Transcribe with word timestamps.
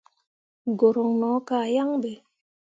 Guruŋ 0.79 1.09
no 1.21 1.31
kah 1.47 1.65
yaŋ 1.75 1.89
ɓe. 2.01 2.11